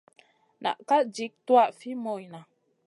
[0.61, 2.39] Na ka jik tuwaʼa fi moyna.